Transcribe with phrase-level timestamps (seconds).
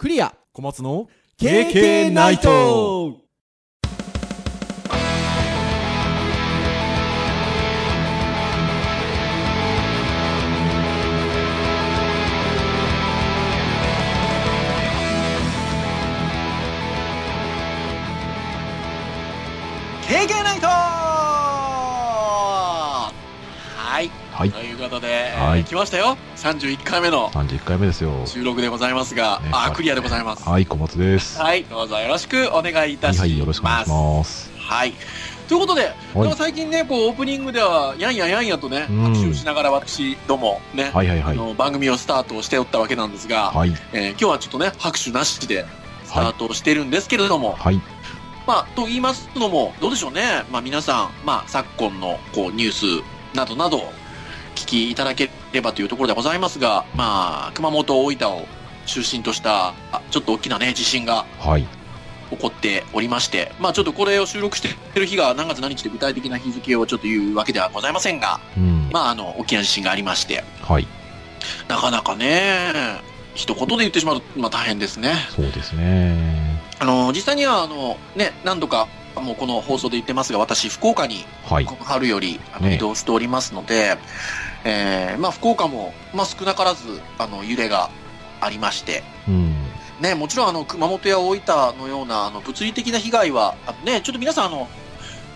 [0.00, 0.34] クリア。
[0.54, 3.18] 小松の KK ナイト
[24.40, 24.50] はい。
[24.50, 26.16] はいということで、はいえー来ましたよ。
[26.36, 28.26] 31回目の31回目ですよ。
[28.26, 30.48] 収録でございますが、ねあ、クリアでございます。
[30.48, 31.38] はい、小松です。
[31.38, 31.64] ははい。
[31.64, 33.28] どうぞよろしくお願いいたします。
[33.28, 34.50] い、よろしくお願いします。
[34.56, 34.94] はい。
[35.46, 41.34] ということで、でも最近ね、こう、オープニングでは、やんややんやとね、うん拍手をしながら私どもね、はいはいはい。
[41.34, 45.66] あの番組をスタートをしておったわけなんですが、はい、えー今日はちょっとね、拍手なしで
[46.04, 47.80] スタートをしてるんですけれども、はい、
[48.46, 50.44] まあ、と言いますのも、どうでしょうね。
[50.50, 52.86] まあ、皆さん、まあ、昨今の、こう、ニュース
[53.36, 53.92] などなど、
[54.60, 58.46] 聞きいただければというところでございますが、まあ、熊本、大分を
[58.86, 61.66] 中心とした、あちょっと大きなね、地震がはい、
[62.30, 70.86] 起こっておりまして、まあ、ちょっとこれを収録している日が何月何日で具体的な日付をちょっと言うわけではございませんが、うん、まあ、あの、大きな地震がありまして、はい、
[71.68, 73.00] なかなかね、
[73.34, 75.14] 一言で言ってしまうと、まあ、大変ですね。
[75.30, 76.60] そうですね。
[76.78, 82.76] あの、実際には、あの、ね、何度か、もうこの放送で言ってますが、私、福岡にはい、春よりあのね。
[82.76, 83.96] 移動しておりますので、
[84.64, 87.90] えーまあ、福岡も、まあ、少なからずあの揺れが
[88.40, 89.54] ありまして、うん、
[90.00, 94.68] ね、もちろんあの熊本や大分のようなあの物理的な被害は、ね、ちょっと皆さんあの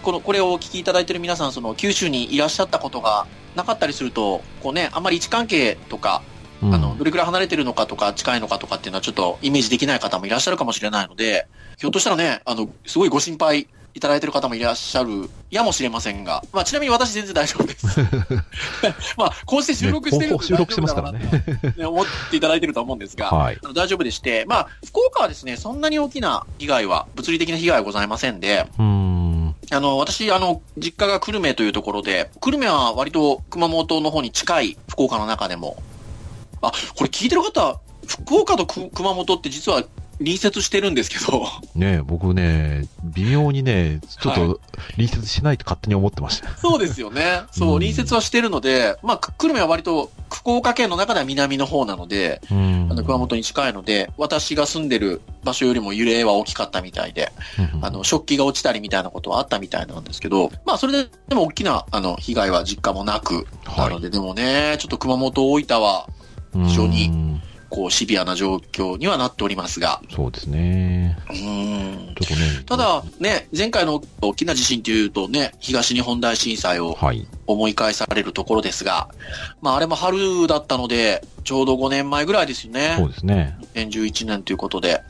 [0.05, 6.23] この、これをお聞きいただいている皆さん、その九州にいらっしゃったことがなかったりすると、こうね、あんまり位置関係とか、
[6.63, 6.75] うん。
[6.75, 11.47] あの、どれくらい離れてるのかとか、近いのかとかっていうのはちょっとイメージできない方もいらっしゃるかもしれないので、
[11.79, 17.87] ひょっとしたらね、あの、すごいご心配いただいてる方もいらっしゃるやもしれませんが、まあ、ちなみに私全然大丈夫です。
[19.17, 21.21] まあ、こうして収録してるね収録してますからね。
[21.79, 35.77] 思っていただいてると思うんですが、はい、大丈夫でして、まあ、福岡はですね、そんなに大きな被害は、物理的な被害はございませんで、うん、あの、私、あの、実家が久留米というところで、久留米は割と熊本の方に近い福岡の中でも、
[36.69, 39.85] あ、これ聞いてる方、福岡とく熊本って実は
[40.19, 41.45] 隣接してるんですけど、
[41.75, 44.61] ね僕ね、微妙にね、ちょっはと
[44.93, 46.51] 隣接しないと勝手に思ってました。
[46.57, 47.43] そうですよね。
[47.51, 47.75] そう、うん。
[47.75, 52.89] 隣接はしてるので、まあ、く久留米は割と福岡県の中では南の方なので、うん。
[52.91, 57.33] あの熊本に近いので、私が住んでる場所よりも揺れは大きかったみたいで、
[57.75, 57.85] うん。
[57.85, 66.09] あの、食器が落ちたりみたいなことはあったみたいなんですけど、まあ、それで、でも大きな、あの、被害は実家もなく、なので、でもね、ちょっと熊本、大分は、
[66.55, 67.43] 非常にうん
[67.75, 71.19] こう、シビアな状況にはなっておりますが、そうですね。
[71.29, 72.15] うーん。
[72.15, 72.65] ちょっとね。
[72.67, 79.09] ただ、ね、前回の大きな地震というとね、東日本大震災をはい、思い返されるところですが、
[79.61, 82.95] まあ、あれも春だったので、ちょうど5年前ぐらいですよね。
[82.97, 83.59] そうですね。
[83.75, 85.03] 2011年ということで、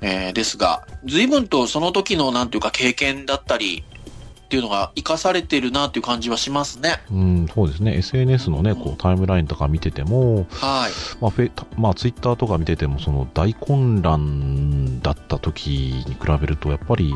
[0.00, 3.84] えーですが、随分とその時のなんていうか経験だったり
[4.48, 7.02] っていうのが活かされてるなっていう感じはしますね。
[7.12, 7.98] うん、そうですね。
[7.98, 10.92] SNS のね、こう、タイムラインとか見てても、はい。
[11.20, 17.14] まあ、フェたまあ、ツイッターとか見てても、その大混乱だった時に比べると、やっぱり、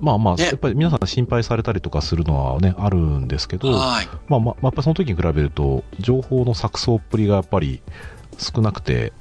[0.00, 4.08] まあまあ、ねやっぱり皆さん心配されたりとかするのはね、あるんですけど、はい。
[4.26, 7.80] まあまあ、やっぱりその時に比べると、情報の錯綜っぷりがやっぱり
[8.36, 9.12] 少なくて、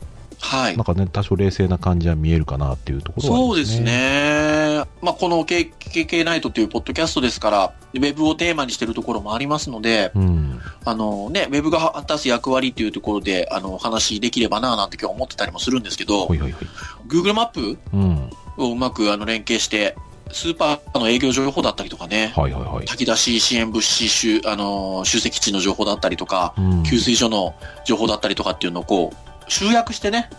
[0.43, 0.83] はいなん。
[0.83, 3.79] かね、多少冷静な感じは見えるかなっていうところはありまそうです。
[3.81, 4.83] ね。
[5.01, 10.59] まあ、この KK ナイトというポッドキャストですから、ウェブをテーマにしてるところもありますので、うん。
[10.85, 16.67] あのね、ウェブが果たす役割っていうところで、あの、話できればななんて今日思ってたりもするんですけどほい、ほいほい。
[17.07, 18.29] Google マップうん。
[18.57, 19.95] をうまくあの連携して、
[20.31, 22.85] スーパーの営業情報だったりとかね、はいはいはい。
[22.85, 27.53] 炊き出し支援物資集、あのー集積地の情報だったりとか、うん給水所の
[27.85, 29.15] 情報だったりとかっていうのをこう、
[29.47, 30.29] 集約してね、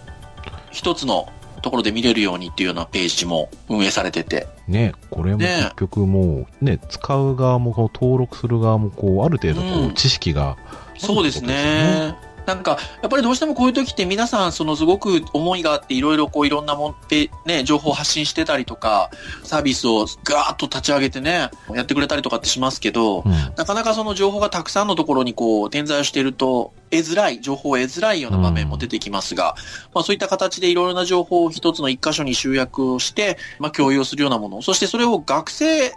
[0.70, 1.28] 一つの
[1.62, 4.46] ところで見れるようにっていうようなページも運営されてて。
[4.68, 10.56] ね、これもね結局もう、ね、使う側もこう登録する側もこう、ある程度こう知識が、
[10.98, 12.14] そうですね。
[12.46, 19.10] なんか、やっぱりどうしてもこういう時って皆さん、そのすごく思いがあって、いろいろこういろんなもんでね、情報を発信してたりとか、
[19.42, 23.32] サービスをガーッと立ち上げてね、やってくれたりとかってしますけど、うん。
[23.56, 29.54] なかなかその情報がたくさんのところにこう点在していると、得づらい、情報を得づらいような場面も出てきますが、
[29.94, 35.92] まあそういった形でいろいろな情報を一つの一箇所に集約をして、まあ共有をするようなもの、そしてそれを学生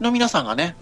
[0.00, 0.76] の皆さんがね、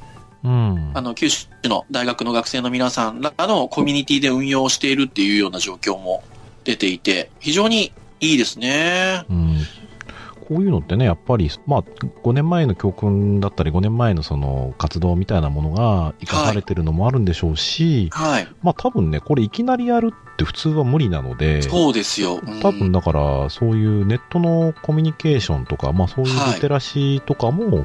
[0.44, 0.90] うん。
[0.94, 6.23] あの、九州の大学の学生の皆さんらのコミュニティで運用しているっていうような状況も
[6.64, 9.25] 出ていて、非常にいいですね。
[9.29, 9.58] うん。
[10.49, 18.49] こういうのってね、やっぱり、まあ、5年前の教訓だったり、5年前のその活動みたいなものが生かされてるのもあるんでしょうし、はい。
[18.62, 22.41] まあ多分ね、これいきなりやるって普通は無理なので、そうですよ。
[22.43, 27.84] うん多分だから、そういうネットのコミュニケーションとか、まあそういうリテラシーとかも、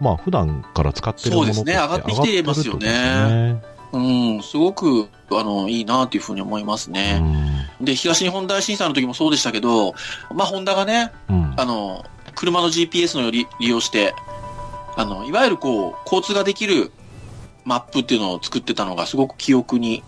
[0.00, 3.62] まあ普段から使ってるものね上がってきてますよね
[3.92, 7.20] うん、すごく、あの、いいなというふうに思いますね。
[7.20, 7.70] ね。
[7.80, 9.94] で、東日本大震災の時もそうでしたけど、
[10.32, 11.36] まあ、ホンダがね、うん。
[11.36, 11.54] うん。
[11.60, 12.04] あの、
[12.36, 14.14] 車の GPS の利利用して、
[14.96, 16.92] あの、いわゆるこう、交通ができる
[17.64, 20.04] マップっていうのを作ってたのがすごく記憶に、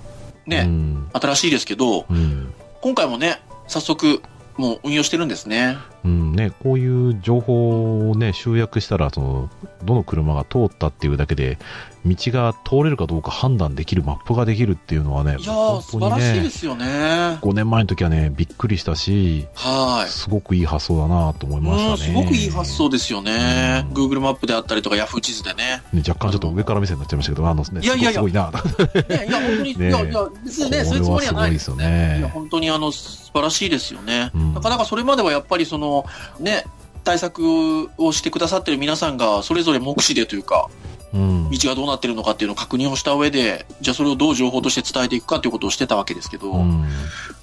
[0.46, 1.10] うね、ん。
[1.12, 2.54] 新しいですけど、うん。
[2.82, 4.22] 今回もね、早速、
[4.56, 5.76] もう運用してるんですね。
[6.04, 9.50] うんね、こういう情報をね、集約したら、その、
[9.84, 11.58] どの車が通ったっていうだけで、
[12.04, 17.38] 道が通れるかどうか判断できるマップができるっていうのはね、いやー、素晴らしいですよね。
[17.40, 20.10] 5年前の時はね、びっくりしたし、はい。
[20.10, 22.12] すごくいい発想だなと思いまうん、したね。
[22.12, 23.84] すごくいい発想ですよね。
[23.88, 25.82] うん Google マップであったりとか Yahoo 地図でね。
[25.92, 28.50] ね、若干ちょっと上から目線になっちゃいましたけど、あのね、いやいやいやすごいな。
[28.50, 34.30] ね、いや、本当に、 ねいや、いや、別にね、そういうつもりはないですよねいや、本当にあの、素晴らしいですよね。
[34.34, 35.91] うんなかなかそれまではやっぱりその、
[36.40, 36.64] ね、
[37.04, 40.68] 対策をしてくださってる皆さんが、それぞれ目視でというか、
[41.12, 41.50] うん。
[41.50, 46.86] 道がどうなってるのかっていうのを確認をした上で、じゃあそれをどう情報として伝えていくかということをしてたわけですけど、うん。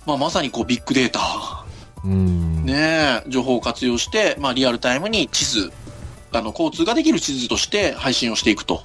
[0.05, 1.19] まあまさにこうビッグデータ、
[2.03, 2.65] うん。
[2.65, 5.71] ね、情報を活用して、まあリアルタイムに地図、
[6.31, 8.83] あの、交通ができる地図として配信をしていくと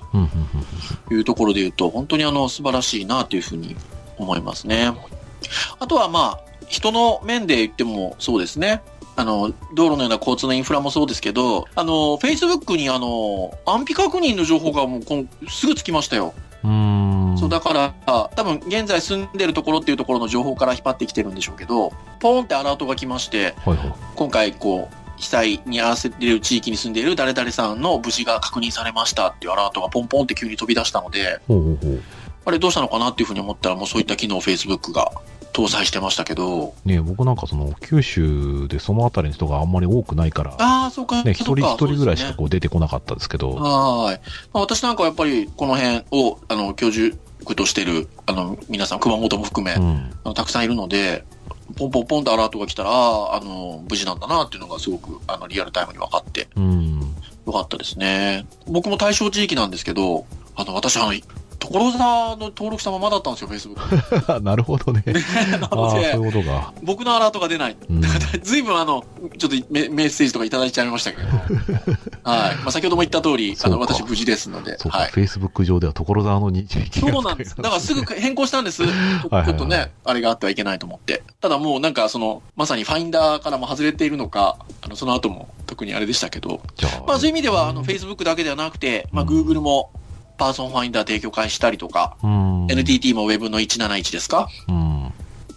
[1.11, 3.77] いうところで言うと、本当にあの、素晴らしいなというふうに
[4.19, 4.93] 思いますね。
[5.79, 8.83] あとはまあ、人の面で言ってもそうですね。
[9.17, 16.35] あの、道路のような交通のインフラもそうですけど、あの、Facebook にあの、安否確認の情報がもうこんすぐつきましたよ。
[16.65, 17.25] うん。
[17.35, 17.39] うん。
[17.39, 23.95] そう、だから、あ多分現在住んでるところっていうところの情報から引っ張ってきてるんでしょうけど、ポーンってアラートが来まして、はいはい。
[24.17, 31.41] 今回こう、被災に合わせている地域に住んでいる誰々さんの無事が確認されましたっていうアラートがポンポンって急に飛び出したので。
[32.47, 35.11] あれどうしたのかなっていうふうに思ったらもうそういった機能を Facebook が
[35.55, 41.23] 搭載してましたけど、ね僕なんかその、九州でそのあたりの人があんまり多くないから、ああ、そうか。
[41.23, 44.21] ね、一人一人ぐらいしかここう出てこなかったですけど、はーい。
[44.53, 50.13] まあ、私なんかはやっぱりこの辺を、あの、居住区としてる、あの、皆さん、熊本も含め、うん。
[50.25, 51.25] あのたくさんいるので、
[51.77, 57.01] ポンポンポンとアラートが来たら、あの、無事なんだなっていうのがすごく、あの、リアルタイムに分かって、うん。
[57.47, 58.47] よかったですね。
[58.67, 60.27] 僕も対象地域なんですけど、
[60.57, 61.13] あの、私、あの、
[61.65, 64.41] 所沢の登録したままだったんですよ、Facebook。
[64.43, 65.03] なるほどね。
[65.61, 66.73] なああ、そうので、いうことが。
[66.83, 67.77] 僕のアラートが出ない。
[68.43, 69.05] ずいぶん あの、
[69.39, 71.29] ちょっとメメッセージとかいただいちゃいましたけど。
[72.25, 72.57] はい。
[72.57, 74.79] まあ、先ほども言った通り、あの、私無事ですので。
[74.79, 75.11] そうか、はい。
[75.11, 77.57] Facebook 上では所沢の日時そうなんです。
[77.57, 78.85] だからすぐ変更したんです。
[78.85, 81.23] ちょはいちょっとね、あれがあってはいけないと思って。
[81.41, 86.61] ただもうなんかその、まさにファインダーからも外れているのか、あの、その後も特にあれでしたけど。
[86.77, 89.91] じゃあ、まあそういう意味では、あの、Facebook だけではなくて、まあうん Google も
[90.37, 92.67] パーソンファインダー提供開始したりとか、うん。
[92.71, 94.49] NTT も Web の171ですか？
[94.69, 95.13] うん。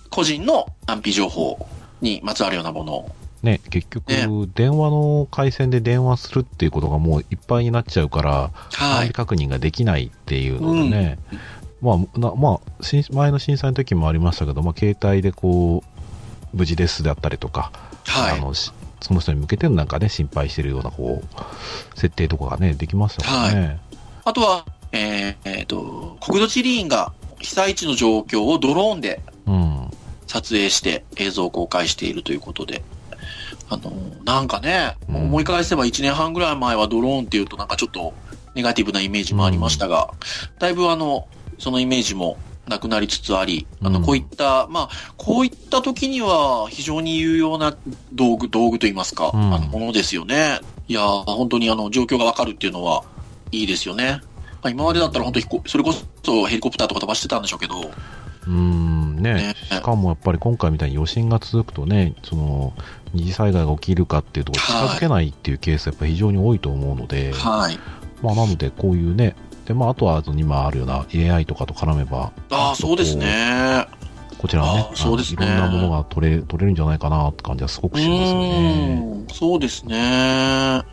[0.10, 1.68] 個人の安否情報
[2.02, 3.12] にまつわるようなものを。
[3.44, 9.06] ね、結局、ね電話の回線で電話するっていうことがもういっぱいになっちゃうから、はい。
[9.06, 11.20] 安否確認ができないっていうのでね、
[11.82, 17.72] まあ、なまあ、震前の震災の時もありましたけど、まあ、携帯でこう、無事ですであったりとか、
[18.06, 18.40] はい。
[18.40, 23.80] あのしその人に向けてのなんかね、心配してるような、こう、設定とかがね、できましたからね。
[24.28, 29.90] あとは、えーえーと、国土地理院が被災地の状況をドローンでうん。
[30.28, 32.84] 撮影して映像を公開しているということで、
[33.70, 33.94] あの、
[34.26, 38.14] なんかね、うん思い返せば1年半ぐらい前はドローンっていうとなんかちょっと
[38.54, 40.10] ネガティブなイメージもありましたが、
[40.60, 47.74] だいぶあの、そのイメージもなくなりつつあり、あの、うんこういった、まあ、こういった時には非常に有用な
[48.12, 50.60] 道具、道具といいますか、うんあの、ものですよね。
[50.90, 53.06] いやー、本当にあの、状況がわかるっていうのは
[53.51, 54.21] いいですよね。
[54.61, 57.92] まあ、今までだったら本当それこそヘリコプターとか飛ばしてたんでしょうけど、
[58.47, 62.73] うん、ねねしかもやっぱり今回みたいに余震が続くとね、その、
[63.13, 67.80] 二次災害が起きるかっていうところに近づけないっていうケースやっぱり非常に多いと思うので、はい。
[68.21, 69.35] まあなのでこういうね、
[69.66, 73.85] で、まああとはあと今あるような AI とかと絡めば、ああ、そうですね。
[74.37, 79.01] こちらはねあ、そうですねいろんなものが取れ、取れるんじゃないかなって感じはすごくしますよね。
[79.01, 80.83] うんそうですね。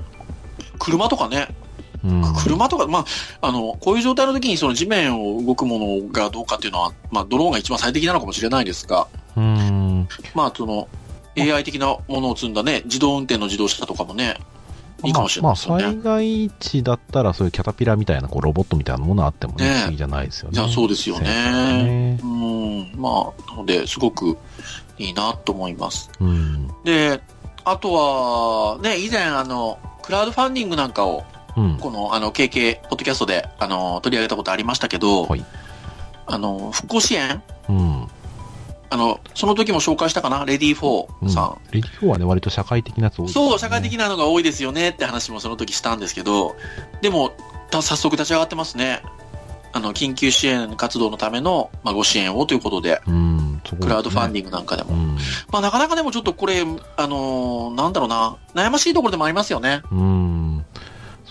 [0.78, 1.54] 車とかね、
[2.04, 2.34] うん。
[2.34, 3.00] 車とか、ま
[3.40, 9.06] あ、あの、こういう状態の時にその地面を動くものがどうかっていうのは、まあ、ドローンが一番最適なのかもしれないですが、
[9.36, 10.08] うん。
[10.34, 10.88] まあ、その、
[11.36, 14.38] AI 的なものを積んだね、自動運転の自動車とかもね、
[15.04, 15.82] いいかもしれまあ、ないですよね。
[15.82, 20.58] 災害地だったらそういうキャタピラみたいなこうロボットみたいなものあってもね、ね不思議じゃないですよね。
[20.58, 21.28] いやそうですよね
[21.84, 24.36] ねうん、まあ、なので、すごく
[24.98, 26.10] いいなと思います。
[26.20, 26.68] うん。
[26.84, 27.20] で、
[27.64, 31.24] あとは、ね、以前、あの、クラウドファンディングなんかを、
[31.56, 31.78] うん。
[31.78, 35.44] この、あの、KK、ポッドキャストで、あの、取り上げたことありましたけど、はい
[36.26, 37.42] あの、復興支援？
[37.68, 38.08] うん。
[38.90, 40.44] あの、その時も紹介したかな？
[40.44, 41.58] レディーフォーさん。
[41.70, 46.56] レディフォーはね、割と社会的なやつ多いね、そう、社会的なのが多いですよねって話もその時したんですけど、
[47.02, 47.32] でも、
[47.70, 49.02] た早速立ち上がってますね。
[49.72, 53.60] あの、緊急支援活動のための、まあ、ご支援をということで、うん。
[53.80, 54.90] クラウドファンディングなんかでも。
[54.90, 55.16] うん。
[55.50, 56.64] まあ、なかなかでもちょっとこれ、あ
[57.08, 59.82] のーなんだろうな、悩ましいところでもありますよね。
[59.90, 60.63] うん。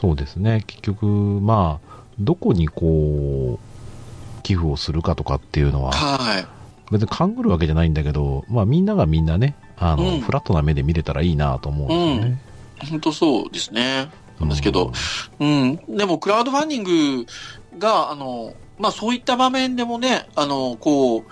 [0.03, 0.65] そうですね。
[0.67, 6.45] 結局、まあ、どこにこう、寄付をするかとかっていうのは、はい。
[6.91, 12.41] 別に勘ぐるわけじゃないんだけど、まあみんながみんなね、あの、うんフラットな目で見れたらいいなと思うんですよね。
[12.91, 14.09] 本当そうですね。
[14.41, 14.91] なんですけど、
[15.39, 15.79] うん。
[15.87, 17.25] でも、クラウドファンディング
[17.79, 21.23] が、あの、まあ、そういった場面でもね、あの、こう、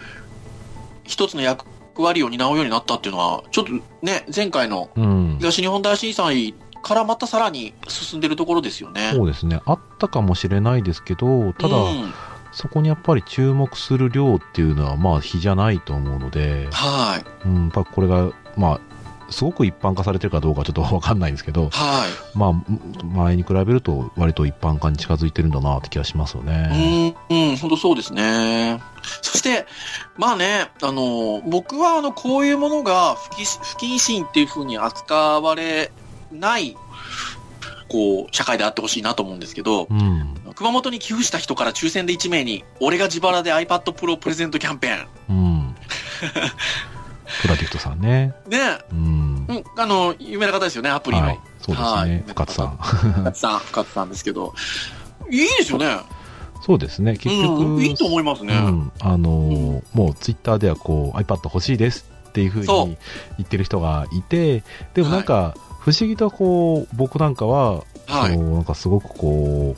[1.03, 1.65] 一つの役
[1.97, 5.03] 割を担うようになったっていうのは、ちょっとね、前回のうん。
[5.03, 5.37] うん。
[5.39, 9.11] 東日本大震災からまたさらに進んでるところですよね。
[9.13, 9.61] そうですね。
[9.65, 12.13] あったかもしれないですけど、ただ、うん
[12.51, 17.47] そこにやっぱり注目する量っていうのは、まあ、比じゃないと思うので、はい。
[17.47, 18.79] うん、やっぱこれが、まあ、
[19.31, 22.37] すごく一般化されてるかどうかちょっとわかんないんですけど、はい。
[22.37, 27.15] まあ、前に比べると割と一般化に近づいてるんだなって気がしますよね。
[27.29, 28.81] うん、うん、本当そうですね。
[29.21, 29.65] そして、
[30.17, 35.91] まあね、あの、僕はあの、こういうものが不謹不謹慎っていうふうに扱われ
[36.31, 36.75] ない、
[37.87, 40.35] こう、社会であってほしいなと思うんですけど、うん。
[40.55, 45.75] 熊本に寄付した人から抽選で1名に、俺が自腹で iPad Pro プレゼントキャンペーうん。
[47.41, 48.33] プラディフトさんね。
[48.47, 48.49] ン。
[48.51, 49.45] ね、うん。
[49.47, 51.27] うん、あの、有名な方ですよね、アプリの。
[51.27, 51.39] はい。
[51.59, 52.23] そうですはいね。
[52.27, 52.77] 深津さん。
[52.77, 54.53] 深津さん、 深津さんですけど。
[55.29, 55.97] いいですよね。
[56.61, 57.13] そうですね。
[57.17, 58.53] 結局、うん、いいと思いますね。
[58.53, 62.65] うん、あのもうツイッターではこう iPad 欲しいですっていうふうに
[63.37, 68.37] 言ってる人がいて、でもなんか、不思議とこう、僕なんかは、はい。
[68.37, 69.75] なんかすごくこ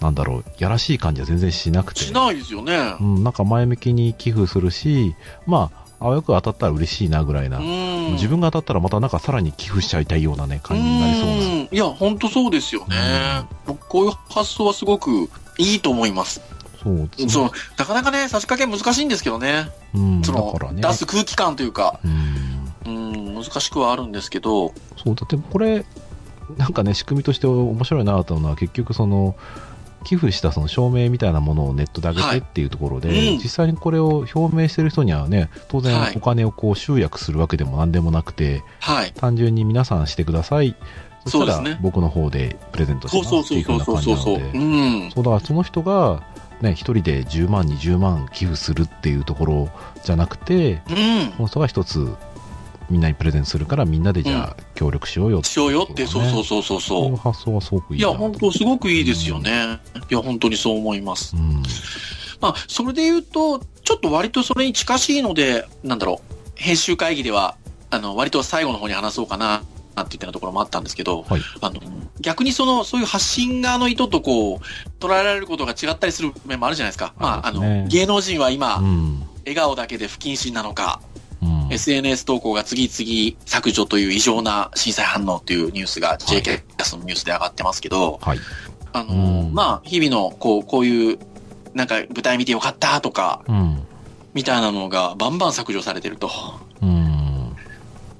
[0.00, 3.04] う、なんだろう、やらしい感じは全然しなくて、しないですよねう。
[3.04, 5.14] ん、なんか前向きに寄付するし、
[5.46, 8.12] まあ、あわよく当たったら嬉しいなぐらいな、うん。
[8.12, 11.34] 自分が当たったらまたなんかさらに寄付しちゃいたいようなね、感じになりそうな。
[11.34, 12.96] うんいや、本当そうですよね。
[13.66, 16.40] 僕こういう発想はすごくいいと思います。
[16.82, 17.28] そうですね。
[17.30, 19.68] そう、なかなかね、差し掛け難しいんですけどね。
[19.94, 20.82] うん、その、だからね。
[20.82, 22.16] 出す空気感というか、うんうん、
[23.42, 25.84] 難しくはあるんですけど、そう、だってこれ、
[26.56, 29.36] なんかね、仕組みとして面白いなと思うのは、結局その、
[30.04, 39.12] 寄付したその証明みたいなものをネットで上げはいてっていうところで、うん実際にこれを表明してる人にはね、当然はいお金をこう集約するわけでも何でもなくて、はい。
[39.12, 40.76] 単純に皆さんしてください。
[41.24, 44.40] そしたら僕の方でプレゼントしますってそうそうういう風なそうそうそう。
[44.40, 45.10] 感じなので、うん。
[45.12, 46.22] そうだからその人が、
[46.60, 49.68] ね、一人で10万、20万寄付するっていうところ
[50.02, 51.32] じゃなくて、うん。
[51.36, 52.12] その人が一つ
[52.92, 57.16] みんなにプレゼントするからみんなでじゃあ協力しようよってしようよって、そうそうそうそうそう。
[57.16, 57.96] 発想はすごくう。
[57.96, 59.80] いや、いいな本当すごくいいですよね。
[60.10, 61.34] いや、本当にそう思います。
[61.34, 61.62] うん。
[62.42, 67.56] まあ、それで言うと、ちょっと割とそれに近しいので、なんだろう、編集会議では、
[67.88, 69.62] あの、割と最後の方に話そうかな、
[69.94, 71.40] なんて言ったところもあったんですけど、はい。
[71.62, 71.80] あの、
[72.20, 74.60] 逆にその、そういう発信側の意図とこう、
[75.00, 77.14] 捉えられることが違ったりする面もあるじゃないですか。
[77.18, 77.82] まあ、あありますね。
[77.82, 79.22] の、芸能人は今、うん。
[79.44, 81.00] 笑顔だけで不謹慎なのか、
[81.42, 81.72] うん。
[81.72, 88.38] SNS 投稿が次々削除という異常な震災反応っていうニュースが JK キャスのニュースで上がってますけど、はい。
[88.92, 89.54] あの、うん。
[89.54, 91.18] まあ、日々の、こう、こういう、
[91.74, 93.82] なんか舞台見てよかったとか、うん。
[94.34, 96.30] みたいなのがバンバン削除されてると。
[96.80, 97.56] うん。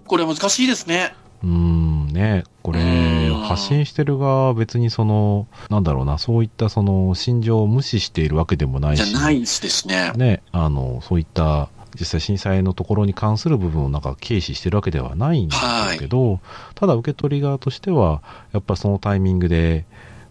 [0.06, 1.14] これ難しいですね。
[1.42, 2.08] うん。
[2.08, 2.44] ね。
[2.62, 3.42] これうん。
[3.42, 9.04] 発信してる側は別にそのなんだろうなそういったその心情を無視しているわけでもないし。
[9.04, 10.12] じゃないですね。
[10.16, 10.42] ね。
[10.52, 16.40] あのそういった実際震災のところに関する部分をなんか軽視してるわけではないんですけど、
[16.74, 18.22] ただ受け取り側としては
[18.52, 19.84] やっぱそのタイミングで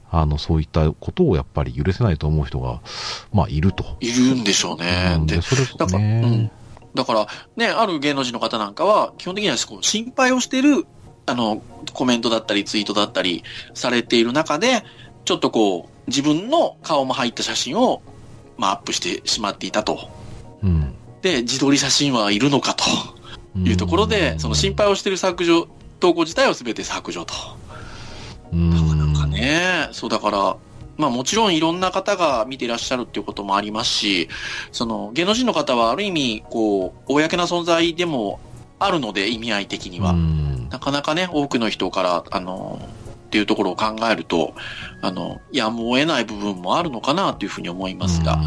[0.09, 2.81] あのそういったことをやっぱり許せないと思う人が
[3.31, 3.97] まあいると。
[3.99, 4.85] いるんでしょうね。
[5.09, 6.51] でうんで、それだから、うんね、。
[6.93, 10.85] だから、ね、ある芸能人の方なんかは、基本的にはこう心配をしてる、
[11.25, 11.61] あの、
[11.93, 14.83] コメントだったり、ツイートだったりされている中で、
[15.23, 18.01] ちょっとこう、自分の顔も入った写真を、
[18.57, 20.09] まあ、アップしてしまっていたと。
[20.63, 22.83] うんで、自撮り写真はいるのかと
[23.59, 25.67] いうところで、その心配をしている削除、
[25.99, 27.33] 投稿自体を全て削除と。
[28.53, 30.57] うんなんかね、そうだから、
[30.97, 34.29] まあもちろんいろんな方が見ていらっしゃるっていうこともありますし、
[34.71, 38.39] その芸能人の方はある意味、こう、公な存在でも
[38.79, 40.11] あるので、意味合い的には。
[40.11, 42.79] うんなかなかね、多くの人から、あの、
[43.25, 44.53] っていうところを考えると、
[45.01, 48.39] あの、やむを得ない部分もあるのかなというふうに思いますが。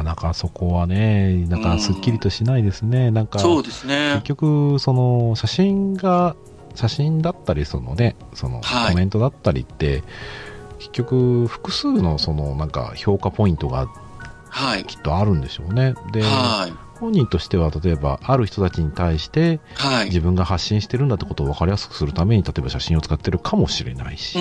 [0.00, 3.10] かなかそこはね、なんかすっきりとしないですね。
[3.10, 4.24] なんか、そうですね結。
[4.24, 6.36] 局、その写真が
[6.74, 10.02] 写真だったり、そのね、そのはいコメントだったりって、
[10.78, 13.88] 結局、複数のそのなんか評価ポイントが
[14.48, 14.84] はい。
[14.84, 15.94] きっとあるんでしょうね。
[16.12, 16.72] で、はい。
[16.98, 20.06] 本人としては、例えば、ある人たちに対して、はい。
[20.06, 24.36] 自分が発信してるんだってことを分かりやすくするために、例えば写真を使ってるかもしれないし。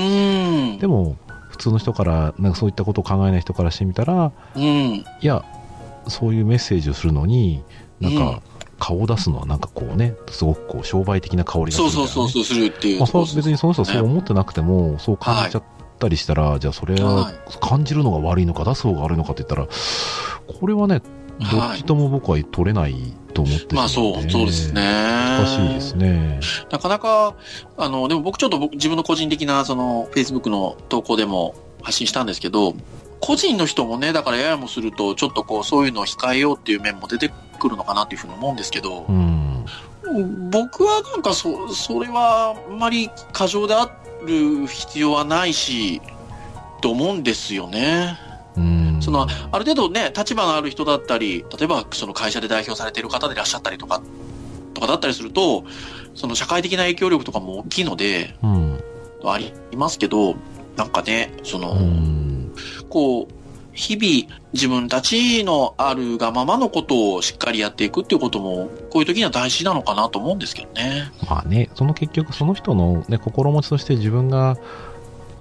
[0.79, 1.15] でも、
[1.59, 4.61] 普通の人から、なんかそういったことを考えない人からしてみたら、うん。
[4.63, 5.43] いや、
[6.07, 7.63] そういうメッセージをするのに、
[7.99, 8.17] なんうん。
[8.17, 8.41] か、
[8.79, 12.99] 顔を出すのはなんかこうね、すごくこう商売的な香りがするねそうそうそうするっていう。
[12.99, 15.63] まあ、そう別にその人はそう思ってなくても、そう感じちゃっ
[15.99, 17.35] たりしたら、じゃあそれははい。
[17.59, 19.67] 感じるのが悪いのか、出す方が悪いのかって言ったら、
[20.59, 21.01] これはね、
[21.39, 22.95] どっちとも僕は取れない
[23.33, 24.81] と思ってしままあそう、そうですね。
[24.81, 26.39] 難しいですね。
[26.69, 27.35] なかなか、
[27.77, 32.73] あの、でも僕ちょっと僕自分の個人的な、その、Facebook の投稿でも発信したんですけど、
[33.21, 39.65] 個人の人もね、だからややもすると、ちょっとこう、そういうのを控えようっていう面も出てくるのかなっていうふうに思うんですけどう、ん。
[40.49, 43.89] 僕はなんかそ、それはあんまり過剰であ
[44.25, 46.01] る必要はないし、
[46.81, 48.17] と思うんですよね。
[48.55, 48.88] うん。
[48.99, 54.01] そのある程度ね、立場のある人だったり、例えばその会社で代表されている方でいらっしゃったりとか、
[54.73, 55.65] とかだったりすると、
[56.15, 58.83] その社会的な影響力とかも大きいので、うん。
[59.23, 60.35] ありますけど、
[60.77, 62.53] なんかね、その、うん。
[62.89, 63.33] こう、
[63.73, 71.11] 日々自分たちのあるがままのことをしっかりやっていくっていうことも、こういう時には大事なのかなと思うんですけどね。
[71.29, 74.57] まあね、その結局その人のね、心持ちとして自分が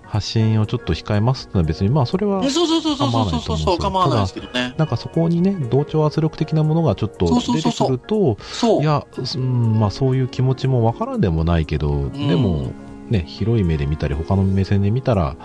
[0.09, 4.75] 発信をちょっと控えますってのは別に、まあそれはそうそうそうそうそうそうそう、構構わないいわなですけどね。
[4.79, 8.83] なんかそこにね、同調圧力的なものがちょっと出てくると、そう。
[8.83, 12.73] いや、うん、まあそういう気持ちもわからんでもないけど、でも、
[13.11, 15.37] ね、広い目で見たり、他の目線で見たら、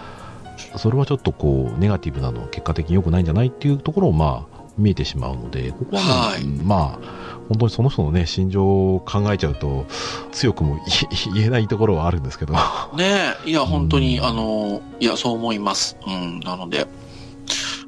[0.78, 6.46] それはちょっとこう、ネガティブなの、結果的に良くないんじゃないっていうところを、まあ、見えてしまうので、ここはね、はい。
[6.46, 9.86] まあ、本当にその人のね、心情を考えちゃうと、
[10.32, 10.80] 強くも
[11.34, 12.54] 言えないところはあるんですけど。
[12.96, 15.98] ねえ、いや、本当に、うんあの、いや、そう思います。
[16.06, 16.88] うん、なので。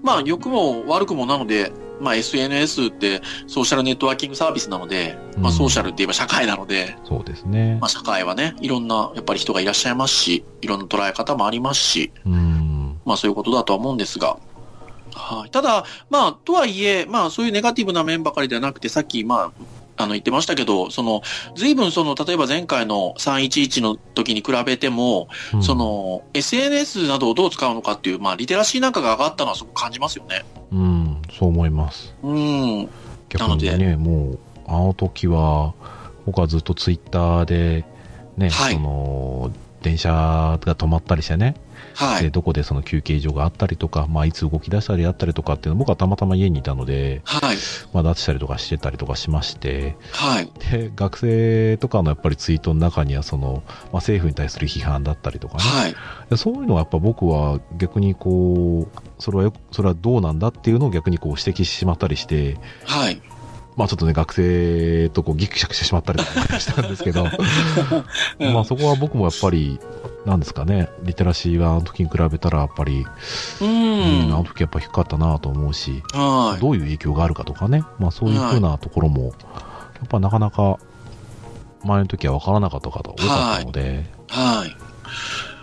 [0.03, 7.89] まあ、良くも悪くもなので、まあ、SNS ってソーシャルネットワーキングサービスなので、まあ、うんソーシャルって言えば社会なので、そうですねまあ、。
[7.89, 13.00] 社会はね、いろんな、やっぱり人がいらっしゃいますし、いろんな捉え方もありますし、うん。
[13.05, 14.37] まあ、そういうことだとは思うんですが、
[15.15, 15.49] はい。
[15.49, 19.63] ただ、まあ、とはいえ、まあ、そういうネガティブな面ばかりではなくて、さっき、まあ、
[19.97, 21.21] あの、言ってましたけど、その、
[21.55, 30.43] 随分その、例えば前回の311の時に比べても、うんそ、の、SNS などをどう使うのかっていう、まあ、リテラシーなんかが上がったのはすごく感じますよね。
[30.71, 32.13] うん、そう思います。
[32.21, 32.89] うん。
[33.29, 35.73] 逆にね、もう、あの時は、
[36.25, 37.85] 僕はずっとツイッターで、
[38.35, 39.51] ね、はいその、
[39.81, 40.09] 電車
[40.61, 41.55] が止まったりしてね、で、
[41.96, 42.29] はい。
[42.29, 47.58] どこでその休憩所があったりとか、まあ、いつ動き出したりあったりとかっていうの僕はたまたま家にいたので、はい。
[47.94, 50.51] まあ、出したりとかしてたりとかしまして、はい。
[50.72, 55.96] で、学生とかのやっぱりツイートの中には、その、まあ、政府に対する批判だったりとかね、はい。
[56.29, 63.22] でそういうのはやっぱ僕は逆にこう、それはよく、それはどうなんだっていうのを逆にこう指摘してしまったりして、はい。
[63.75, 67.25] まあちょっとね、学生とこうギクシャクしてしまったりとかしたんですけど、
[68.40, 69.79] うんまあそこは僕もやっぱり、
[70.25, 73.05] なんですかね、リテラシーはあの時に比べたらやっぱり、
[73.61, 74.33] ううんん。
[74.33, 76.61] あの時やっぱ低かったなと思うし、はい。
[76.61, 79.31] どういう影響があるかとかね、まあそういうふうなところも、や
[80.05, 80.77] っぱなかなか
[81.83, 84.84] 前の時は分からなかった方多かったので、はい。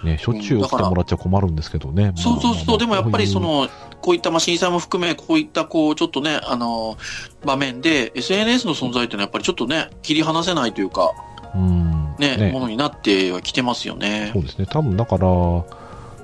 [0.04, 2.12] ね、しょっちゅう来てもらっちゃ困るんですけどね。
[2.16, 2.78] そうそうそう。
[2.78, 3.68] でもやっぱりそ、この、
[4.00, 6.96] こういった、まあ、震災も含め、こういった、こう、ちょっとね、あの、
[7.44, 11.12] 場面で、SNS の存在っていうのはやっぱりちょっとね、切り離せないというか、
[11.54, 14.40] うん、ね、ものになってはきてますよねそ。
[14.40, 14.66] うですね。
[14.66, 15.64] 多分だから、今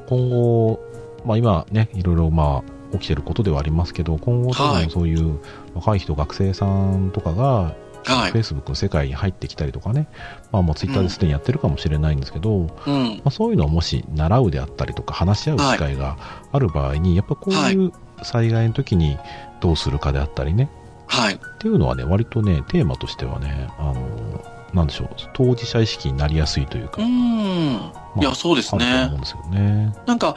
[0.08, 0.80] 後、
[1.24, 2.62] まあ今ね、いろいろま
[2.92, 5.38] あ起きてることではありますけど、今後多はい分そういう
[5.74, 7.74] 若い人、学生さんとかが、
[8.14, 8.32] はい。
[8.32, 10.08] Facebook の世界に入ってきたりとかね、
[10.52, 13.22] まあもう Twitter ですでにやってるかもしれないんですけど、まうん。
[13.24, 16.16] あそういうのをもし習うであったりとか話し合う機会が
[16.52, 17.92] ある場合に、やっぱこういう
[18.22, 19.18] 災害の時に
[19.60, 20.70] どうするかであったりね、
[21.06, 21.34] はい。
[21.34, 27.08] っていうのはね、割とね、テーマとしてはね、あの、なんでしょう、当事者意識になりやすいというか、うん。
[27.08, 29.16] いや、そうですねう。
[29.16, 29.94] んですよね。
[30.06, 30.36] なんか、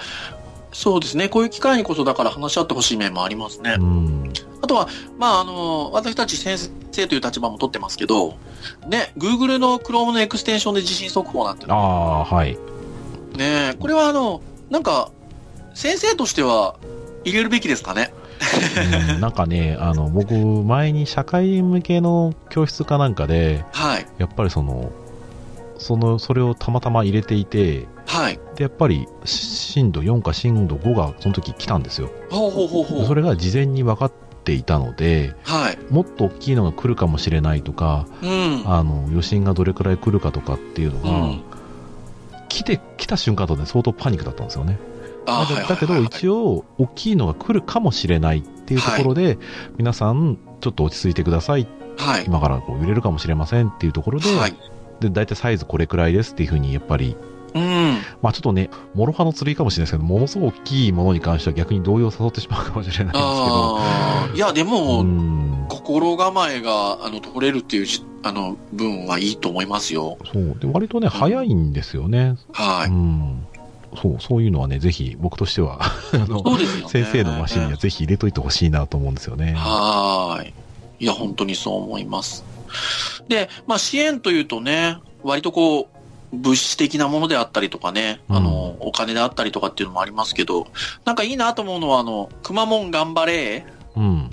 [0.71, 1.29] そうですね。
[1.29, 3.83] こういう機会にこそだから話し合ってほしい面もありますねう。
[3.83, 4.33] ん。
[4.61, 6.57] あとは、まあ、あの、私たち先
[6.91, 8.35] 生という立場も取ってますけど、
[8.87, 12.57] ね、Google の Chrome のエクステンションで地震速報なんてああ、はい。
[13.35, 15.11] ね、これはあの、なんか、
[15.73, 16.75] 先生としては
[17.23, 18.13] 入れるべきですかね？
[19.13, 24.07] うんなんかね、あの、僕、前に社会向けの教室かなんかで、はい。
[24.17, 24.91] やっぱりその、
[25.77, 28.39] その、それをたまたま入れていて、はい。
[28.55, 32.09] で、やっぱり、し震度4か震度5がその時来たんですよ。
[32.29, 33.05] ほうほうほうほう。
[33.05, 35.77] それが事前に分かっっていたので、はい。
[35.93, 38.63] もっと大きいのが来るかもしれないとか、うん。
[38.65, 41.43] あの、余震がどれくらい来るかとかっていうのが、うん。
[42.49, 44.79] 来て、来た瞬間とね、相当パニックだったんですよね。
[45.27, 49.37] あだだけど、一応、大きいのが来るかもしれないっていうところで、
[49.77, 51.67] 皆さん、ちょっと落ち着いてください。
[51.97, 52.25] はい。
[52.25, 54.55] 今からこう揺れるかもしれませんっていうところで、はい。
[54.99, 57.15] で、大体サイズこれくらいですっていうふうに、やっぱり、
[57.53, 57.97] うん。
[58.21, 64.35] まあちょっとね、諸刃の剣かもしれないですけど、ものすごく大きいものに関しては逆に動揺を誘ってしまうかもしれないんですけど。
[64.35, 70.17] いや、でうも、ん、心構えが、あの、取れるっていうじ、あの、分はいいと思いますよ。
[70.31, 70.57] そう。
[70.59, 72.35] で、割とね、早いんですよね。
[72.53, 72.89] はい。
[72.89, 73.47] うん。
[74.01, 75.81] そう、そういうのはね、ぜひ、僕としては、
[76.13, 76.89] あの、そうですよね。
[76.89, 79.53] 先生のマシンにはぜひ入れといてほしいなと思うんですよね。
[79.57, 80.53] はーい。
[80.99, 82.45] いや、本当にそう思います。
[83.27, 86.00] で、まあ、支援というとね、割とこう、
[86.31, 90.67] 物資的なものであったりとかね、あの、お金であったりとかっていうのもありますけど、
[91.05, 93.65] なんかいいなと思うのは、あの、くまモン頑張れ、
[93.95, 94.29] うん。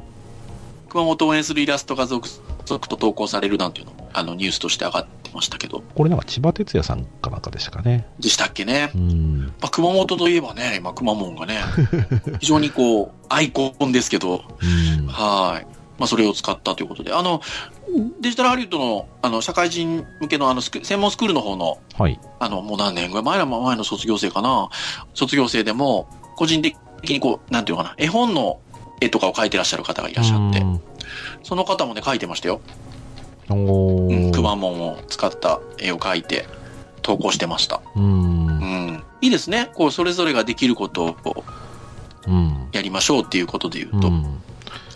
[0.88, 8.06] 熊本を応援するイラストが続々と投稿されるなんていうのも、あの、ニュースとして上がってましたけど、これなんか千葉哲也さんかなんかでしたかね。
[8.20, 8.90] でしたっけね。
[8.94, 9.52] うん。
[9.60, 11.58] まあ、熊本といえばね、今、熊門がね、
[12.40, 14.44] 非常にこう、アイコンですけど、
[14.98, 15.06] うん。
[15.06, 15.77] はい。
[15.98, 17.40] まあ、それを使ったということで、あの、
[18.20, 22.20] デジタルハリウッドの、あの、社会人向けの、あの、専門スクールの方の、はい。
[22.38, 24.68] あの、もう何年ぐらい前の前の卒業生かな。
[25.14, 26.76] 卒業生でも、個人的
[27.08, 28.60] にこう、なんていうのかな、絵本の
[29.00, 30.80] 絵とかを描いてらっしゃる方がいらっしゃってう、ん
[31.42, 32.60] その方もね、描いてましたよ。
[33.50, 33.56] おう
[34.06, 36.48] ん、ーくまモンを使った絵を描いて、
[37.02, 37.80] 投稿してました。
[37.96, 38.46] うん。
[38.46, 39.04] うん。
[39.22, 39.70] いいですね。
[39.74, 41.44] こう、それぞれができることを。
[42.72, 44.42] やりましょうっていうことで言うと、うん。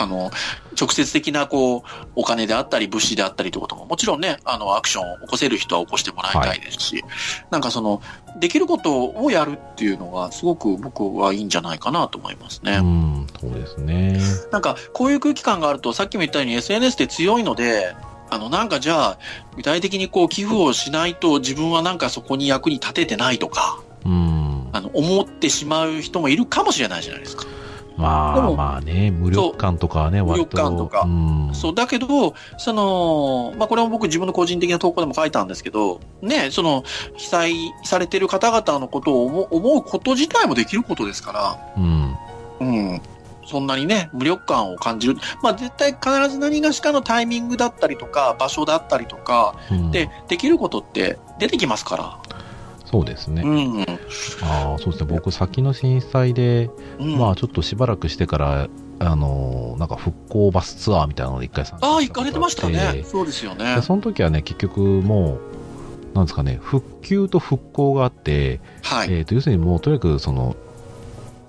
[0.03, 0.31] あの、
[0.79, 1.83] 直接的な、こう、
[2.17, 7.05] お金であったり、物資であったりということも、もちろんね、あの、アクションを起こせる人は起こしてもらいたいですし、
[7.51, 8.03] なんかその、
[8.41, 12.79] できることをやるっていうのが、すごく僕はいいんじゃないかなと思いますね。
[12.79, 13.27] うん。
[13.41, 14.19] そうですね。
[14.51, 17.95] なんか、こういう空気感があると、さっきも言ったように SNS って強いので、
[18.31, 19.19] あの、なんかじゃあ、
[19.57, 24.71] 具体的にこう、寄付をしないと、自分はなんかそこに役に立ててないとか、うん。
[24.73, 27.47] あの、思ってしまう人もいるかもしれないじゃないですか。
[28.03, 30.57] まあまあね、無力感とかはね、無割と。
[30.57, 31.51] 力感とかうん。
[31.53, 36.85] そう、だけど、その、まあ、これも僕自分の個人的な投稿でも書いたんですけど、ね、その、
[37.17, 42.17] 被災されてる方々のことを思う思うこと自体もできることですから、うん。
[42.61, 43.03] うん。
[43.45, 45.17] そんなにね、無力感を感じる。
[45.43, 52.19] まあ、絶対必ず何がしかのタイミングだったりとか、場所だったりとか、うんで、できることって出てきますから。
[52.93, 53.43] そうですね。
[53.43, 53.81] うん。
[54.43, 55.07] ああ、そうですね。
[55.09, 63.03] 僕、先の震災で、うん、まあ、ちょっとしばらくしてから、あのーなんか復興バスツアーみたいなので一回参加ああ、行かれてましたね。
[63.05, 63.83] そうですよねで。
[63.83, 65.39] その時はね、結局も
[66.13, 69.09] う、なんですかね、復旧と復興があって、はい。
[69.13, 70.55] えー、と要するにもうとにかくその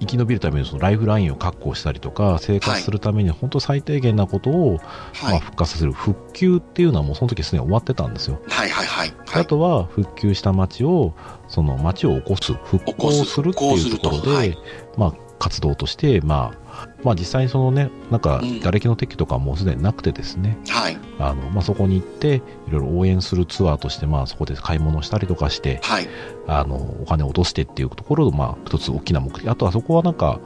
[0.06, 4.80] 生き延びるためのそのライフラインを確保したりとか生活するために本当最低限なことを、
[5.22, 5.40] まあ、はい。
[5.40, 9.14] 復活させる復旧っていうのはもうその時すでに終わってたんですよ、はい、はい、はい。
[9.26, 9.42] はい。
[9.42, 11.14] あとは復旧した町を
[11.48, 14.58] その町を起こす復興するっていうところで、
[14.98, 15.14] まあ、
[15.44, 20.98] 活動として、まあ、まあ実際にそのねなんかうん瓦礫の撤去とかもうすでになくてですね、はい。
[21.20, 26.08] あのまあ、そこに行っていろいろ応援するツアーとして、まあ、そこで買い物したりとかしてはい。
[26.48, 30.40] あのお金を落としてっていうところの、まあ、一つ大きな目的あとはそこはなんか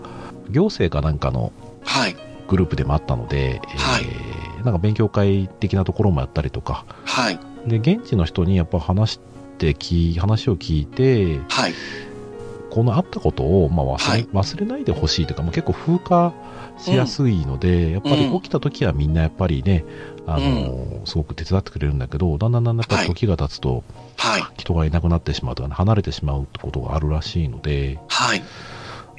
[0.49, 1.51] 行政かなんかの
[1.83, 2.15] はい。
[2.47, 7.39] グループでもあったので、はいえーなんか勉強会的なところもやったりとかはい。
[7.67, 9.19] で現地の人にやっぱ話し
[9.59, 11.73] てき話を聞いてはい。
[12.69, 14.27] このあったことを、まあ忘れはい。
[14.27, 16.33] 忘れないでほしいというか、まあ、結構風化
[16.77, 19.85] しやすいので、やっぱり起きた時はみんなやっぱりね、
[20.27, 23.83] あのすごく手伝ってくれるんだけどだんだんだんだん時が経つと
[24.17, 24.43] はい。
[24.57, 28.43] 人がいなくなってしまうとか、ね、離れてしまうってことがあるらしいのではい。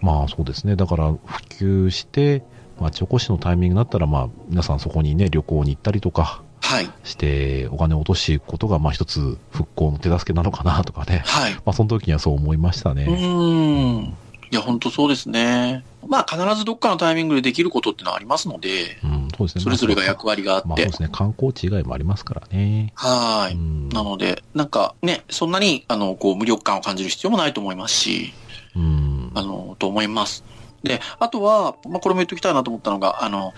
[0.03, 0.77] まあそうですね。
[0.77, 2.45] だから普及して
[2.79, 6.91] 町おこしのタイミングになったら、まあ、皆さんそこにね旅行に行ったりとかはい。
[7.05, 11.23] してお金を落としていくことが、まあ一つ復興の手助けなのかなとかね。
[11.25, 11.55] はい。
[11.55, 13.05] まあその時にはそう思いましたうね。
[13.05, 14.17] ーん。
[14.51, 15.85] いや、本当そうですね。
[16.07, 19.65] まあ、必ずどっかのタイミングでできることってのはありますので、うん、そうですね。
[19.65, 20.93] それぞれがまあ役割があってまあそうで。
[20.93, 21.11] すね。
[21.13, 22.93] 観光地以外もありますからね。
[22.95, 23.55] はい。
[23.55, 28.33] うんなので、なんかね、そんなに、あの、こう、無力感を感じる必要もないと思いますし、
[28.75, 29.33] うん。
[29.35, 30.45] あの、と思います。
[30.83, 33.53] で、あとは、まあ、これも言っておきたいなと思ったのが、あの、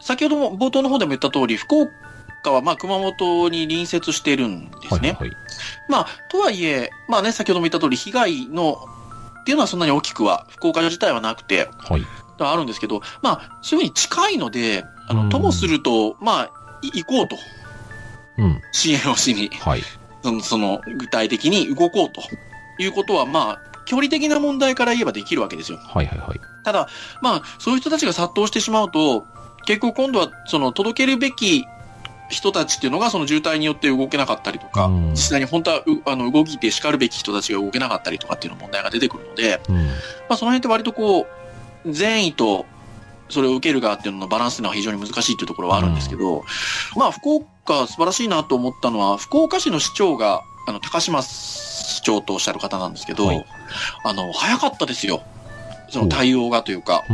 [0.00, 1.90] 先ほども冒頭の方でも言った通り、福岡
[2.52, 5.12] は、まあ、熊本に隣接しているんですね。
[5.12, 5.36] はいはい。
[5.88, 8.78] まあ、とはいえ、まあね、先ほども言った通り、被害の、
[9.40, 12.02] っていうのはそんなに大きくは、福岡自体はなくて、はい。
[12.38, 16.50] あるんですけど、まあ、そういうふうに近いので、あの、うんともすると、まあ、
[16.82, 17.36] い行こうと、
[18.38, 18.60] うん。
[18.72, 19.82] 支援をしに、はい。
[20.22, 22.22] その、その具体的に動こうと
[22.78, 25.78] いうことは、まあ、距離的な問題から言えばできるわけですよ。
[25.78, 26.40] はいはいはい。
[26.64, 26.88] ただ、
[27.22, 29.26] まあ、そういう人たちが殺到してしまうと、
[29.64, 31.64] 結局今度は、その、届けるべき
[32.28, 39.76] 人たちっていうのが、その渋滞によって動けなかったりとか、うん実際に本当は、うあの、動きて叱るべき人たちが動けなかったりとかっていうの問題が出てくるので、うん。
[39.76, 39.82] ま
[40.30, 41.26] あ、その辺って割とこ
[41.84, 42.66] う、善意と、
[43.28, 46.44] それを受ける側っていうののバランスっていうのは非常に難しいっていうところはあるんですけど、
[46.96, 53.46] まあ、福岡素晴らしいなと思ったのは、福岡市の市長が、あの、高島市長とおっしゃる方なんですけど、はい
[54.04, 55.22] あの、早かったですよ。
[55.88, 57.04] その対応がというか。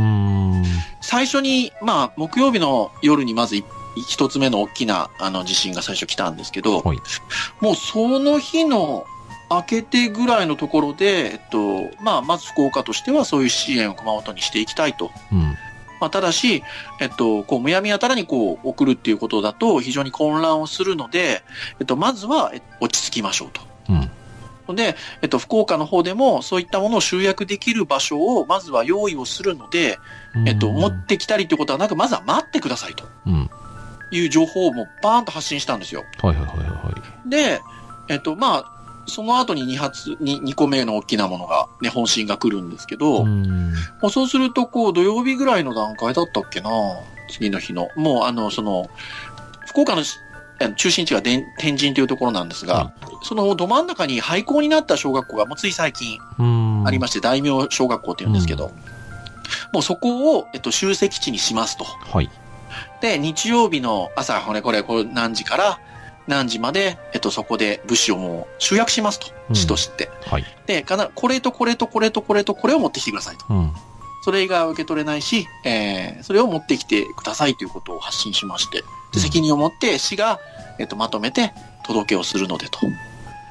[1.01, 3.63] 最初に、まあ、木曜日の夜にまずい
[3.95, 6.99] 一つ目の大きなあの地震が最初来たんですけど、はい
[7.61, 9.05] もうその日の
[9.49, 15.11] 明けてぐらいのところで、えっと、まあ、まず福岡としてはそういう支援を熊本にしていきたいと。
[15.31, 15.55] うん。
[15.99, 16.63] まあ、ただし、
[16.99, 21.43] えっと、こう、むやみやたらにこう、送るっていうことだと非常に混乱をするので、
[21.79, 23.61] えっと、まずはえ落ち着きましょうと。
[23.89, 24.11] うん。
[24.67, 29.97] ので、えっと、福岡の方でもそういったものを集約できる場所をまずは用意をするので、
[30.45, 33.49] えっと、持ってきたりってことはなく、まずは待ってくださいとうん。
[34.17, 36.05] いう情報をもうバーンと発信したんですよ。
[36.21, 36.93] はいはいはいは
[37.25, 37.29] い。
[37.29, 37.61] で、
[38.07, 38.65] えっと、まあ、
[39.07, 43.73] その後に2発、に2個目の大きなものが、ね、本震が来るんですけど、うもん。
[44.03, 46.69] うそうすると、こう、土曜日ぐらいの段階だったっけな
[47.29, 47.89] 次の日の。
[47.95, 48.89] もう、あの、その、
[49.65, 50.03] 福岡の
[50.75, 52.91] 中心地が天神というところなんですが、は
[53.23, 56.87] そのど真ん中に廃校になった小学校がもうつい最近うん。
[56.87, 58.73] ありまして、大名小学校って言うんですけど、
[59.71, 61.85] もうそこを、えっと、集積地にしますと。
[61.85, 62.29] はい。
[63.03, 65.79] で、日曜日の朝、これこれ、これ何時から
[66.25, 69.27] 何時まで、えっと、そこで物資をもう集約しますと。
[69.49, 70.09] うん市として。
[70.25, 70.45] はい。
[70.67, 73.45] で、かな、これとこれとこれとこれとこれを持ってきてくださいと。
[73.49, 73.73] うん。
[74.23, 80.39] それ以外は受け取れないし、えー、それを持ってきてくださいということを発信しまして、うんで責任を持って市が、
[80.79, 81.53] えっと、まとめて
[81.85, 82.79] 届けをするのでと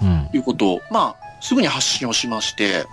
[0.01, 0.31] うん。
[0.33, 2.87] いうことを、まあ、すぐに発信をしまして、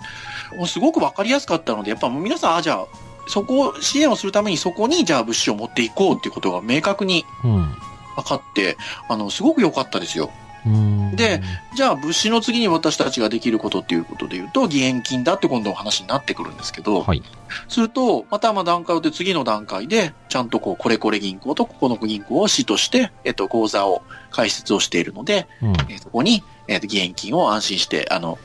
[0.58, 7.74] もうすごくわかりやすかったので、やっぱもう皆さん、あ、じゃあ、そこを支援をするためにそこにじゃあ物資を持っていこうっていうことが明確にうん。
[8.16, 8.76] 分かって、
[9.08, 10.30] あの、すごく良かったですよ。
[10.66, 11.16] うん。
[11.16, 11.40] で、
[11.74, 17.22] じゃあ物資の次に私たちができることっていうことで言うと、義援金だって今度お話になってくるんですけど、はい。
[17.68, 25.70] すすると、またまあ段階をで次の段階で、ちゃんとこう、これこれ銀行とここの銀行を市として、えっと、口座を開設をしているので、うん。
[25.70, 28.38] えーそこに、えっと、義援金を安心して、あの、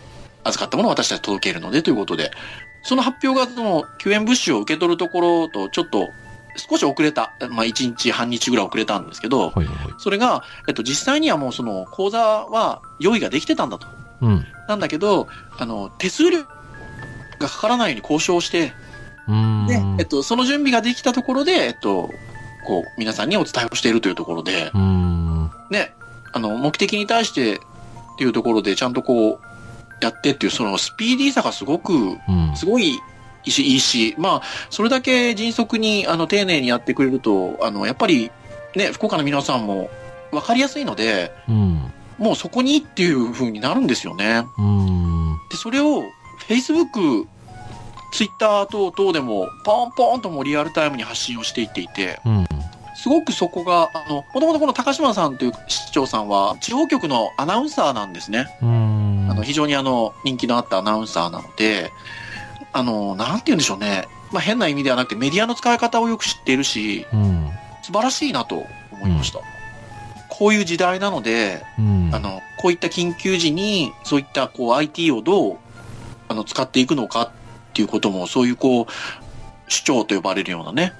[0.43, 2.31] 預かったものを私たち届けるのでということで、
[2.85, 6.09] その発表が、その、救援物資を受け取るところと、ちょっと、
[6.55, 9.93] 少し遅れた、まあ、1日、半日ぐらい遅れたんですけど、はいはいはい。
[9.97, 13.87] それが、えっと、実際にはもうその、口座は用意ができてたんだと。
[14.21, 14.45] うん。
[14.67, 16.43] なんだけど、あの、手数料
[17.39, 18.73] がかからないように交渉して、
[19.27, 19.65] うん。
[19.67, 22.11] で、えっと、その準備ができたところで、えっと、
[22.65, 25.51] こう、皆さんにお伝えをしているというところで、うん。
[25.71, 25.93] ね、
[26.33, 27.59] あの、目的に対してっ
[28.17, 29.54] ていうところで、ちゃんとこう、
[30.01, 32.53] やってっていう、そのスピーディーさがすごく、うん。
[32.55, 32.99] すごい
[33.45, 38.31] いいし、まあ、それだけ迅速に、あの、丁寧にやってくれると、あの、やっぱり、
[38.75, 39.89] ね、福岡の皆さんも、
[40.31, 41.91] わかりやすいので、うん。
[42.17, 44.43] もうそこにっていう風になるんですよね。
[44.57, 45.37] うん。
[45.49, 46.03] で、それを、
[46.47, 47.25] Facebook、
[48.13, 52.47] Twitter 等々でも、ポンポンともリアルタイムに発信をしていっていて、うん。
[53.05, 58.47] すごくそこが、あの、もともとこの高島さんという市長さんは、地方局のアナウンサーなんですね。
[58.63, 59.27] うん。
[59.29, 61.91] あの、非常にあの、人気のあったアナウンサーなので、
[62.73, 64.07] あの、なんて言うんでしょうね。
[64.31, 67.51] まあ、変な意味ではなくて、メディアの使い方をよく知っているし、うん。
[67.83, 69.39] 素晴らしいなと思いました。
[70.27, 72.09] こういう時代なので、うん。
[72.11, 75.57] あの、こういった緊急時に、そういったこう IT をどう、
[76.27, 77.29] あの、使っていくのかっ
[77.75, 78.85] ていうことも、そういうこう、
[79.67, 80.93] 首長と呼ばれるようなね、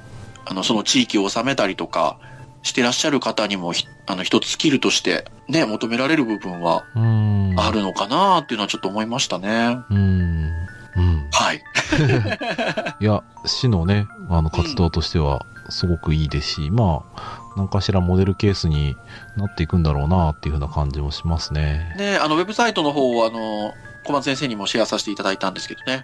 [0.45, 2.17] あの、その地域を治めたりとか、
[2.65, 7.53] してらっしゃる方にもひ、あの、一つスキルとして、ね、求められる部分はうん。
[7.58, 9.77] あるのかなっていうのはちょっと思いましたね。
[9.91, 10.51] うん。
[10.95, 11.27] うん。
[11.31, 11.62] はい。
[12.99, 18.95] いや、市のね、あの、活動としては、すごくいいですし、まあ、何かしらモデルケースに
[19.36, 21.93] なっていくんだろうなっていうふうな感じもしますね。
[21.97, 26.03] ね、あの、ウェブサイトの方を、あの、小松先生にもシェアさせていただいたんですけどね、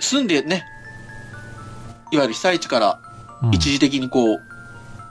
[0.00, 0.64] 住んでね、
[2.10, 3.03] いわゆる被災地からうん
[3.52, 4.40] 一時的にこう、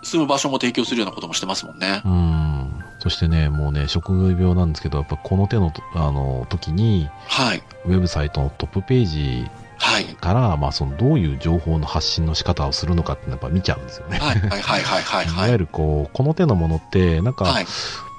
[0.06, 2.02] 住む場所も提供するようなこともしてますもんね。
[2.06, 2.69] うん。
[3.00, 7.63] そしてね、もうね、職業病なんですけど、やっぱこの手のと、あの、時に、はい。
[7.86, 10.06] ウェブサイトのトップページはい。
[10.06, 14.17] から、まあ、その、どういう情報の発信の仕方をするのかってやっぱ見ちゃうんですよね。
[14.19, 14.39] はい。
[14.39, 14.62] はい。
[14.62, 14.84] はい。
[14.84, 15.04] はい。
[15.04, 15.26] はい。
[15.28, 15.58] いわゆはい。
[15.58, 17.65] るこう、この手のものって、なんか、はい。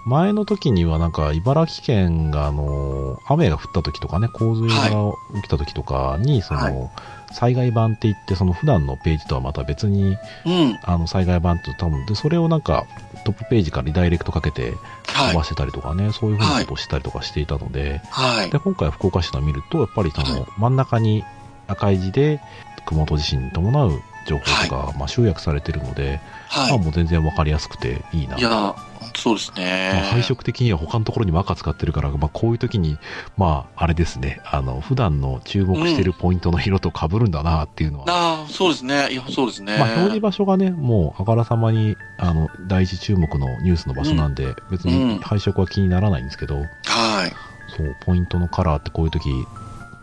[0.06, 6.90] 前の時にはなんか、茨城県が、あの、雨が降った時とかね、洪水が起きた時とかに、そはの、
[7.32, 10.78] 災害版って言って、その普段のページとはまた別に、うん。
[10.82, 12.86] あの、災害版って多分、で、それをなんか、
[13.24, 14.74] トップページからリダイレクトかけて
[15.06, 15.44] はい飛ば。
[15.44, 18.58] してたりとかね、そういうふうなことをしたりとかしていたので、はいで、。
[18.58, 21.24] 今回福岡市の見ると、やっぱりその、真ん中に
[21.66, 22.40] 赤い字で、
[22.84, 26.70] 熊本地震に伴う情報とか、まあ、集約されてるので、はい。
[26.70, 28.36] まあ、もう全然わかりやすくていいな。
[28.36, 28.74] いや、
[29.16, 30.08] そうですまあね。
[30.10, 32.98] 配色的には他のところにも赤使ってるから、まあ、こういう時に、
[33.36, 39.10] まあ、あれですね、あの、普段の注目してるポイントの色と被るんだなっていうのは、ああ、そうですね。
[39.12, 39.78] いや、そうですね。
[39.78, 47.32] まあ、表示場所がね、もう、あからさまに、あの、第一注目のニュースの場所なんで、別うんに配色は気にならないんですけど、はい。
[47.76, 49.46] そう、ポイントのカラーってこういう時、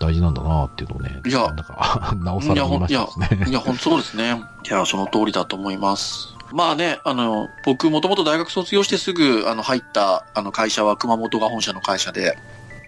[0.02, 2.98] 大事なんだなっていうのをね、いやなんか、 なおさら見ましね。
[3.48, 4.42] いや、本当そうですね。
[4.70, 6.36] いや、その通りだと思います。
[6.52, 12.38] まあね、あの、僕もともと大学卒業してすぐ、あの、入った、あの、会社は熊本が本社の会社で、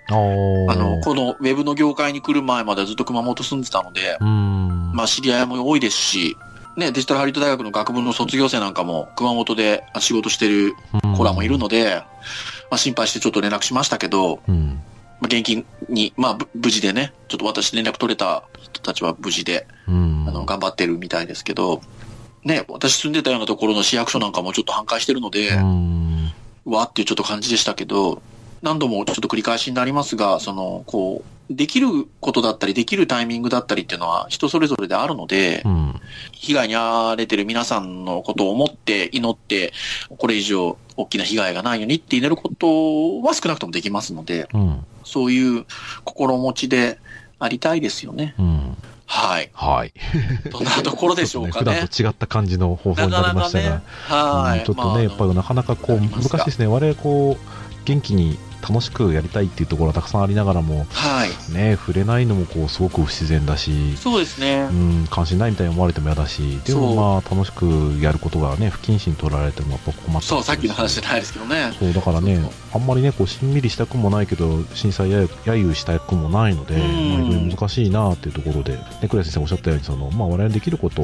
[0.10, 4.18] あの、このウェブの業界に来る前まではずっと熊本住んでたので。
[4.94, 6.38] まあ知り合いも多いですし、
[6.78, 10.76] ね、デジタルハリウッド大学の学部の卒業生なんかも熊本で仕事してる
[11.18, 12.04] 子らもいるので、
[12.70, 14.82] まあ心配してちょっと連絡しましたけど、うん。
[15.24, 20.26] まあ、現金に、まあぶ無事でね、ちょっと私連絡取れた人たちは無事で、うん。
[20.28, 21.82] あの、頑張ってるみたいですけど、
[22.44, 26.34] ね、私住んでたようなところの市役所なんかもちょっと半壊してるので、うん。
[26.66, 28.22] わーっていうちょっと感じでしたけど、
[28.62, 31.88] 何度もちょっと繰り返しになりますが、その、こう、できる
[32.20, 36.02] ことだったり、できるタイミングだったりっていうのは人それぞれであるのでう、ん。
[36.32, 39.74] 被害に遭われてる皆さんのことを思って祈って、
[40.18, 44.86] これ以上大きな被害がないようにって祈ることは少なくともできますので、うん。
[45.04, 45.66] そういう
[46.04, 47.00] 心持ちで
[47.40, 48.36] ありたいですよね。
[48.40, 48.78] うん。
[49.06, 49.52] はい。
[49.54, 49.94] はい。
[50.50, 51.76] どんなところでしょうか ちょっとね。
[51.76, 54.60] 普段と違った感じの方法になりましたが、はい。
[54.60, 56.68] うんちょっとね、やっぱりなかなかこう、難しいですね。
[56.68, 61.54] 我々こう、元気に楽しくやりたいっていうところはたくさんありながらも、はい。
[61.54, 64.74] ね、触れないのもこう、すごく不自然だし、そうですねう。
[64.74, 67.66] ん、関心ないみたいに思われても嫌だし、でもまあ、楽しく
[68.02, 71.74] やることがね、不謹慎取られてもやっぱ困ったそう、さっきの話じでゃないですけどね。
[71.78, 72.40] そう、だからね
[72.74, 81.04] あんまりね、こう、しんみりしたくもないけど、震災や揶揄したくもないので、うんまあ、難しいなっていうところで、ね、クレア先生おっしゃったように、その、まあ、我々できること、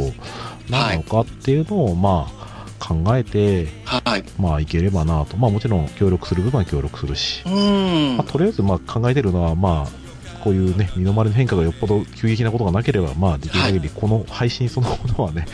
[0.69, 2.48] 何なのかっていうのを、まあ、
[2.79, 4.23] 考えて、はい。
[4.39, 5.37] まあ、いければなと。
[5.37, 8.27] まあ、もちろん、協力する部分は協力するし、うんまあ、。
[8.27, 10.09] とりあえず、まあ、考えてるのは、まあ、
[10.43, 15.45] こういうね、身の回りの変化がよっぽど急激なことがなければ、まあ、できる限り、この配信そのものはね、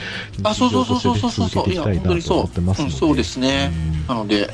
[0.43, 2.97] あ、そうそうそうそうそうそう日常として続けていきたいなと思ってますのうんで。
[2.97, 3.71] そうですね
[4.07, 4.49] うんなので、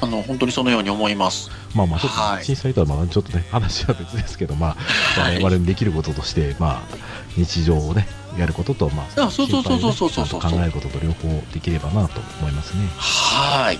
[0.00, 1.50] あの、本当にそのように思います。
[1.74, 4.76] まあまあ、ちょっと、はい震災とはまあちょっとね、話は別ですけど、ま
[5.16, 6.82] あ、はい我々にできることとして、まあ、
[7.36, 8.06] 日常をね、
[8.38, 12.88] やることと、まあ、あそうそうそうそうそうそう心配をねちゃんと考えることと両方できればなと思いますね。
[12.96, 13.78] はい。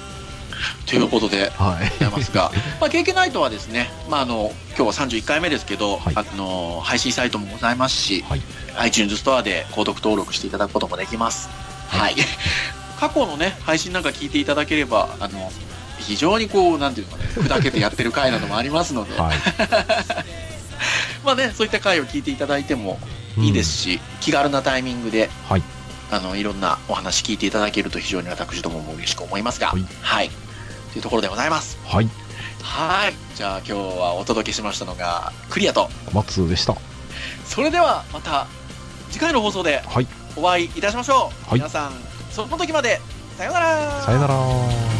[0.87, 1.89] ということで、はい。
[1.91, 8.43] ございますが、 まあ、KK ナイトはですね、まあ、あの、今日は31回目ですけど、はいあの、配信サイトもございますし、はい。
[8.77, 11.49] iTunes ストアで購読登録していただくこともできます。
[11.89, 12.17] はい。
[12.99, 15.53] 過去のね、配信なんか聞いていただければ、あの、
[15.99, 19.37] 非常にこう、なんていうのかね、砕けてやってる回などもありますので、はい。
[21.25, 22.99] まあね、そういった回を聞いていただいても
[23.39, 25.63] いいですし、気軽なタイミングで、はい。
[26.11, 30.31] あの、いろんなお話聞いていただけると非常に私どもも嬉しく思いますが、はいはい。
[30.93, 31.79] というところでございます。
[31.87, 32.09] はい。
[32.63, 33.15] はい。
[33.35, 35.89] じゃあ今日はお届けしましたのが、クリアと。
[36.13, 36.77] 松でした。
[37.47, 38.47] それではまた
[39.11, 40.07] 次回の放送ではい。
[40.37, 41.49] お会いいたしましょう。
[41.49, 41.93] はい皆さん、
[42.31, 43.01] その時まで、
[43.37, 44.03] さようなら。
[44.03, 44.92] さよなら。